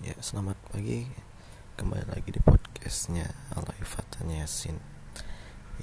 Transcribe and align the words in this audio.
Ya, 0.00 0.16
selamat 0.16 0.56
pagi. 0.72 1.04
Kembali 1.76 2.08
lagi 2.08 2.32
di 2.32 2.40
podcastnya 2.40 3.36
Alay 3.52 3.84
Fatanya 3.84 4.48
Yasin. 4.48 4.80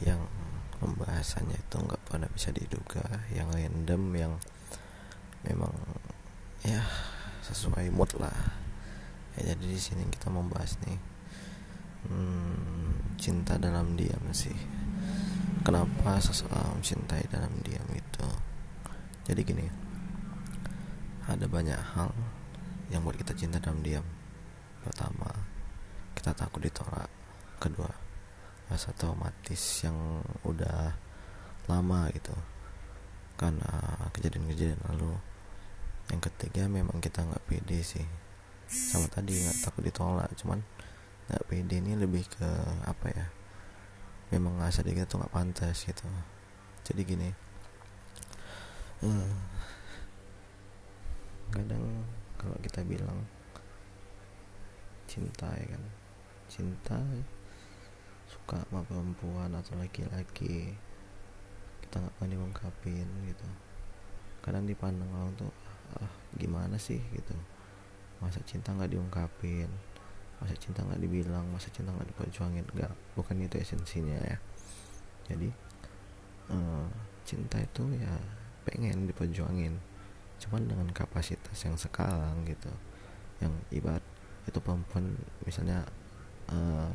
Yang 0.01 0.25
pembahasannya 0.81 1.53
itu 1.53 1.77
nggak 1.77 2.01
pada 2.09 2.25
bisa 2.25 2.49
diduga. 2.49 3.05
Yang 3.29 3.53
random, 3.53 4.03
yang 4.17 4.33
memang 5.45 5.69
ya 6.65 6.81
sesuai 7.45 7.93
mood 7.93 8.09
lah. 8.17 8.33
Ya, 9.37 9.53
Jadi 9.53 9.69
di 9.69 9.77
sini 9.77 10.09
kita 10.09 10.33
membahas 10.33 10.81
nih 10.81 10.97
hmm, 12.09 13.21
Cinta 13.21 13.61
dalam 13.61 13.93
diam 13.93 14.33
sih. 14.33 14.57
Kenapa 15.61 16.17
seseorang 16.17 16.81
mencintai 16.81 17.29
dalam 17.29 17.53
diam 17.61 17.85
itu? 17.93 18.27
Jadi 19.29 19.41
gini 19.45 19.69
Ada 21.29 21.45
banyak 21.45 21.77
hal 21.93 22.09
yang 22.87 23.03
buat 23.03 23.19
kita 23.19 23.35
cinta 23.35 23.59
dalam 23.59 23.83
diam. 23.83 24.05
Pertama 24.83 25.27
kita 26.15 26.31
takut 26.31 26.63
ditolak. 26.63 27.11
Kedua 27.59 27.89
rasa 28.67 28.91
traumatis 28.95 29.83
yang 29.83 30.23
udah 30.43 30.95
lama 31.67 32.07
gitu. 32.15 32.35
Karena 33.35 33.69
kejadian-kejadian 34.15 34.81
lalu. 34.91 35.13
Yang 36.07 36.31
ketiga 36.31 36.71
memang 36.71 37.03
kita 37.03 37.23
nggak 37.27 37.43
pede 37.47 37.83
sih. 37.83 38.07
Sama 38.67 39.11
tadi 39.11 39.35
nggak 39.35 39.67
takut 39.67 39.83
ditolak. 39.83 40.31
Cuman 40.39 40.63
nggak 41.27 41.43
pede 41.47 41.75
ini 41.83 41.99
lebih 41.99 42.23
ke 42.27 42.49
apa 42.87 43.07
ya? 43.11 43.27
Memang 44.31 44.59
ngerasa 44.59 44.83
diri 44.83 45.03
kita 45.03 45.07
tuh 45.07 45.19
nggak 45.23 45.35
pantas 45.35 45.83
gitu. 45.83 46.07
Jadi 46.87 47.01
gini. 47.03 47.29
Hmm, 48.97 49.29
kadang 51.53 52.01
kalau 52.37 52.55
kita 52.61 52.85
bilang 52.85 53.25
cinta 55.09 55.49
ya 55.57 55.65
kan? 55.73 55.83
Cinta 56.47 56.99
suka 58.27 58.63
sama 58.67 58.83
perempuan 58.83 59.51
atau 59.55 59.75
laki-laki 59.79 60.75
kita 61.87 62.03
nggak 62.03 62.13
pernah 62.19 62.31
diungkapin 62.35 63.07
gitu. 63.27 63.47
Kadang 64.43 64.67
dipandang 64.67 65.07
orang 65.15 65.33
tuh 65.39 65.51
ah 65.97 66.11
gimana 66.35 66.75
sih? 66.75 66.99
gitu. 67.15 67.35
Masa 68.19 68.43
cinta 68.43 68.75
nggak 68.75 68.91
diungkapin? 68.91 69.71
Masa 70.43 70.53
cinta 70.59 70.83
nggak 70.83 70.99
dibilang? 70.99 71.47
Masa 71.49 71.71
cinta 71.71 71.95
nggak 71.95 72.11
diperjuangin? 72.13 72.65
Nggak 72.75 72.93
bukan 73.15 73.39
itu 73.41 73.55
esensinya 73.57 74.19
ya. 74.19 74.37
Jadi 75.31 75.49
uh, 76.51 76.87
cinta 77.27 77.59
itu 77.59 77.83
ya 77.95 78.15
pengen 78.67 79.07
diperjuangin 79.07 79.79
cuman 80.37 80.69
dengan 80.69 80.87
kapasitas 80.93 81.57
yang 81.65 81.75
sekarang 81.75 82.45
gitu 82.45 82.69
yang 83.41 83.53
ibarat 83.73 84.01
itu 84.47 84.59
perempuan 84.63 85.17
misalnya 85.43 85.83
uh, 86.49 86.89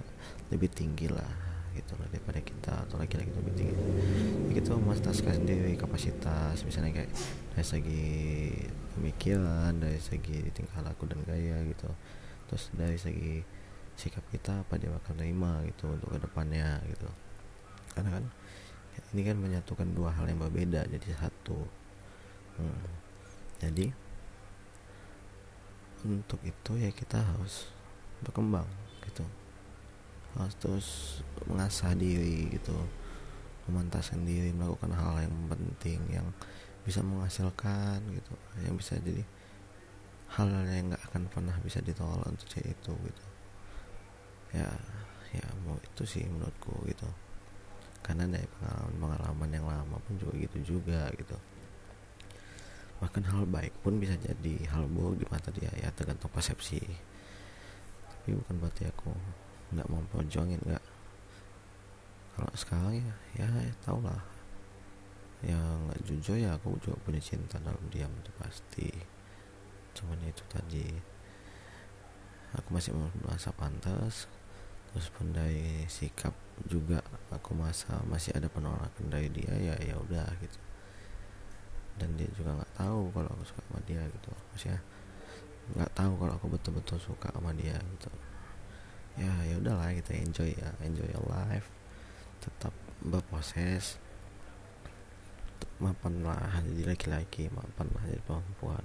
lebih 0.48 0.72
tinggi 0.72 1.06
lah 1.10 1.52
gitu 1.72 1.96
loh 1.96 2.04
daripada 2.12 2.40
kita 2.44 2.84
atau 2.84 3.00
laki-laki 3.00 3.32
lebih 3.32 3.54
tinggi. 3.56 3.76
Ya 4.48 4.52
kita 4.60 4.76
memastikan 4.76 5.40
sendiri 5.40 5.72
kapasitas 5.80 6.60
misalnya 6.68 6.92
kayak 6.92 7.10
dari 7.56 7.64
segi 7.64 8.08
pemikiran 8.96 9.72
dari 9.80 9.96
segi 9.96 10.52
tingkah 10.52 10.84
laku 10.84 11.08
dan 11.08 11.24
gaya 11.24 11.64
gitu. 11.64 11.88
Terus 12.52 12.64
dari 12.76 13.00
segi 13.00 13.40
sikap 13.96 14.24
kita 14.32 14.64
apa 14.64 14.76
dia 14.76 14.92
bakal 14.92 15.16
terima 15.16 15.64
gitu 15.64 15.88
untuk 15.88 16.12
ke 16.12 16.18
depannya 16.20 16.80
gitu. 16.92 17.08
Karena 17.96 18.20
kan 18.20 18.24
ini 19.16 19.22
kan 19.24 19.36
menyatukan 19.40 19.88
dua 19.96 20.12
hal 20.12 20.28
yang 20.28 20.40
berbeda 20.44 20.84
jadi 20.88 21.08
satu. 21.16 21.56
Hmm 22.60 23.01
jadi 23.62 23.94
untuk 26.02 26.42
itu 26.42 26.72
ya 26.82 26.90
kita 26.90 27.22
harus 27.22 27.70
berkembang 28.26 28.66
gitu. 29.06 29.22
Harus 30.34 30.54
terus 30.58 30.88
mengasah 31.46 31.94
diri 31.94 32.50
gitu. 32.50 32.74
Memantaskan 33.70 34.26
diri 34.26 34.50
melakukan 34.50 34.90
hal 34.90 35.22
yang 35.22 35.34
penting 35.46 36.02
yang 36.10 36.26
bisa 36.82 37.06
menghasilkan 37.06 38.02
gitu. 38.10 38.34
Yang 38.66 38.74
bisa 38.82 38.92
jadi 38.98 39.22
hal 40.34 40.50
yang 40.66 40.90
nggak 40.90 41.04
akan 41.14 41.22
pernah 41.30 41.54
bisa 41.62 41.78
ditolak 41.78 42.26
untuk 42.26 42.50
cewek 42.50 42.74
itu 42.74 42.92
gitu. 43.06 43.24
Ya 44.58 44.74
ya 45.32 45.46
mau 45.62 45.78
itu 45.78 46.02
sih 46.02 46.26
menurutku 46.26 46.82
gitu. 46.90 47.06
Karena 48.02 48.26
dari 48.26 48.50
pengalaman 48.58 48.98
pengalaman 48.98 49.50
yang 49.54 49.66
lama 49.70 49.96
pun 50.02 50.18
juga 50.18 50.34
gitu 50.34 50.58
juga 50.74 51.06
gitu 51.14 51.38
bahkan 53.02 53.26
hal 53.26 53.42
baik 53.50 53.74
pun 53.82 53.98
bisa 53.98 54.14
jadi 54.14 54.70
hal 54.70 54.86
buruk 54.86 55.18
di 55.18 55.26
mata 55.26 55.50
dia 55.50 55.66
ya 55.74 55.90
tergantung 55.90 56.30
persepsi. 56.30 56.78
Tapi 58.06 58.38
bukan 58.38 58.62
berarti 58.62 58.86
aku 58.86 59.10
nggak 59.74 59.90
mau 59.90 59.98
perjuangin 60.14 60.62
nggak. 60.62 60.84
Kalau 62.38 62.52
sekarang 62.54 63.02
ya 63.02 63.14
ya, 63.42 63.46
ya 63.50 63.74
tau 63.82 63.98
lah. 63.98 64.22
Ya 65.42 65.58
nggak 65.58 66.06
jujur 66.06 66.38
ya 66.38 66.54
aku 66.54 66.78
juga 66.78 66.94
punya 67.02 67.18
cinta 67.18 67.58
dalam 67.58 67.82
diam 67.90 68.14
itu 68.22 68.30
pasti. 68.38 68.86
Cuman 69.98 70.22
itu 70.22 70.46
tadi. 70.46 70.86
Aku 72.54 72.70
masih 72.70 72.94
merasa 72.94 73.50
pantas. 73.50 74.30
Terus 74.94 75.08
pun 75.10 75.34
dari 75.34 75.82
sikap 75.90 76.36
juga 76.70 77.02
aku 77.34 77.58
masa 77.58 77.98
masih 78.06 78.30
ada 78.38 78.46
penolakan 78.46 79.10
dari 79.10 79.26
dia 79.34 79.50
ya 79.58 79.74
ya 79.82 79.98
udah 79.98 80.30
gitu. 80.38 80.60
Dan 81.98 82.14
dia 82.14 82.28
juga 82.38 82.60
nggak 82.60 82.71
tahu 82.82 83.14
kalau 83.14 83.30
aku 83.30 83.44
suka 83.46 83.62
sama 83.70 83.80
dia 83.86 84.02
gitu. 84.10 84.30
Maksudnya 84.50 84.80
nggak 85.78 85.90
tahu 85.94 86.12
kalau 86.18 86.32
aku 86.34 86.46
betul-betul 86.50 86.98
suka 86.98 87.30
sama 87.30 87.54
dia 87.54 87.78
gitu. 87.78 88.10
Ya 89.14 89.30
ya 89.46 89.54
udahlah 89.62 89.94
kita 89.94 90.18
enjoy 90.18 90.50
ya 90.50 90.70
enjoy 90.82 91.06
your 91.06 91.26
life. 91.30 91.70
Tetap 92.42 92.74
berproses. 92.98 94.02
Mapan 95.78 96.22
lah 96.22 96.62
jadi 96.62 96.94
laki-laki 96.94 97.46
mapan 97.54 97.86
lah 97.94 98.02
jadi 98.10 98.22
perempuan. 98.26 98.84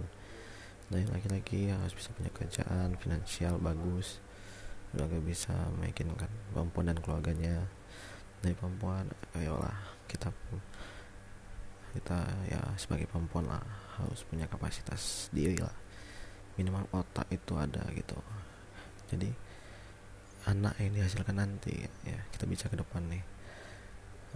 Dari 0.88 1.06
laki-laki 1.10 1.74
harus 1.74 1.94
bisa 1.98 2.14
punya 2.14 2.30
kerjaan 2.32 2.94
finansial 3.02 3.58
bagus. 3.58 4.22
Juga 4.94 5.20
bisa 5.20 5.54
meyakinkan 5.78 6.30
perempuan 6.54 6.94
dan 6.94 6.98
keluarganya. 7.02 7.66
Dari 8.42 8.54
perempuan 8.54 9.10
ayolah 9.34 9.78
kita 10.06 10.30
kita 11.98 12.30
ya 12.46 12.62
sebagai 12.78 13.10
perempuan 13.10 13.50
lah 13.50 13.66
harus 13.98 14.22
punya 14.30 14.46
kapasitas 14.46 15.34
diri 15.34 15.58
lah. 15.58 15.74
Minimal 16.62 16.86
otak 16.94 17.26
itu 17.34 17.58
ada 17.58 17.82
gitu. 17.94 18.18
Jadi 19.10 19.34
anak 20.46 20.78
yang 20.78 20.94
dihasilkan 20.94 21.36
nanti 21.42 21.74
ya 22.06 22.20
kita 22.30 22.46
bicara 22.46 22.78
ke 22.78 22.80
depan 22.80 23.02
nih. 23.10 23.24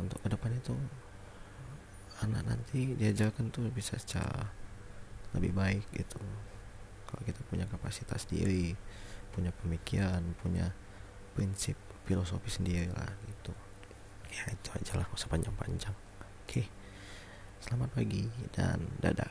Untuk 0.02 0.18
ke 0.26 0.28
depan 0.34 0.52
itu 0.58 0.74
anak 2.26 2.42
nanti 2.50 2.98
diajarkan 2.98 3.54
tuh 3.54 3.70
bisa 3.70 3.98
secara 4.02 4.50
lebih 5.38 5.54
baik 5.54 5.86
gitu. 5.94 6.18
Kalau 7.06 7.22
kita 7.22 7.42
punya 7.46 7.70
kapasitas 7.70 8.26
diri 8.26 8.74
punya 9.32 9.54
pemikiran 9.64 10.36
punya 10.44 10.76
prinsip 11.32 11.80
filosofi 12.04 12.50
sendiri 12.50 12.90
lah 12.92 13.08
gitu. 13.30 13.54
Ya 14.32 14.50
itu 14.50 14.70
aja 14.74 14.94
lah 14.98 15.08
usah 15.14 15.30
panjang-panjang. 15.30 15.94
Oke. 15.94 16.66
okay. 16.66 16.81
Selamat 17.62 17.94
pagi 17.94 18.26
dan 18.58 18.90
dadah. 18.98 19.31